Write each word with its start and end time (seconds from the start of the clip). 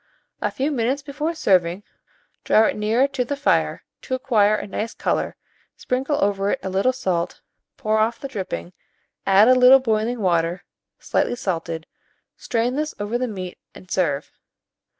A 0.41 0.49
few 0.49 0.71
minutes 0.71 1.03
before 1.03 1.35
serving, 1.35 1.83
draw 2.43 2.63
it 2.65 2.75
nearer 2.75 3.07
the 3.07 3.23
the 3.23 3.35
fire 3.35 3.83
to 4.01 4.15
acquire 4.15 4.55
a 4.55 4.65
nice 4.65 4.95
colour, 4.95 5.35
sprinkle 5.77 6.17
over 6.23 6.49
it 6.49 6.59
a 6.63 6.71
little 6.71 6.91
salt, 6.91 7.41
pour 7.77 7.99
off 7.99 8.19
the 8.19 8.27
dripping, 8.27 8.73
add 9.27 9.47
a 9.47 9.53
little 9.53 9.79
boiling 9.79 10.19
water 10.21 10.63
slightly 10.97 11.35
salted, 11.35 11.85
strain 12.35 12.75
this 12.75 12.95
over 12.99 13.19
the 13.19 13.27
meat 13.27 13.59
and 13.75 13.91
serve. 13.91 14.31